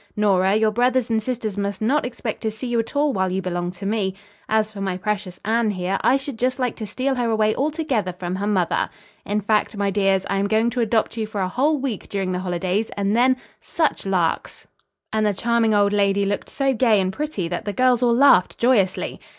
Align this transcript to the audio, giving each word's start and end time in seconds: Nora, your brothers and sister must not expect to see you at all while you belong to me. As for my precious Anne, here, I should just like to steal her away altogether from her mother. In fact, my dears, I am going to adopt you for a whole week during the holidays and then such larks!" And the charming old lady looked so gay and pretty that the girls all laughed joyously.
Nora, 0.15 0.55
your 0.55 0.71
brothers 0.71 1.11
and 1.11 1.21
sister 1.21 1.61
must 1.61 1.79
not 1.79 2.07
expect 2.07 2.41
to 2.41 2.49
see 2.49 2.65
you 2.65 2.79
at 2.79 2.95
all 2.95 3.13
while 3.13 3.31
you 3.31 3.39
belong 3.39 3.69
to 3.73 3.85
me. 3.85 4.15
As 4.49 4.71
for 4.71 4.81
my 4.81 4.97
precious 4.97 5.39
Anne, 5.45 5.69
here, 5.69 5.99
I 6.01 6.17
should 6.17 6.39
just 6.39 6.57
like 6.57 6.75
to 6.77 6.87
steal 6.87 7.13
her 7.13 7.29
away 7.29 7.53
altogether 7.53 8.11
from 8.11 8.37
her 8.37 8.47
mother. 8.47 8.89
In 9.25 9.41
fact, 9.41 9.77
my 9.77 9.91
dears, 9.91 10.25
I 10.27 10.37
am 10.39 10.47
going 10.47 10.71
to 10.71 10.79
adopt 10.81 11.17
you 11.17 11.27
for 11.27 11.39
a 11.41 11.47
whole 11.47 11.77
week 11.77 12.09
during 12.09 12.31
the 12.31 12.39
holidays 12.39 12.89
and 12.97 13.15
then 13.15 13.37
such 13.59 14.03
larks!" 14.03 14.65
And 15.13 15.23
the 15.23 15.35
charming 15.35 15.75
old 15.75 15.93
lady 15.93 16.25
looked 16.25 16.49
so 16.49 16.73
gay 16.73 16.99
and 16.99 17.13
pretty 17.13 17.47
that 17.49 17.65
the 17.65 17.71
girls 17.71 18.01
all 18.01 18.11
laughed 18.11 18.57
joyously. 18.57 19.19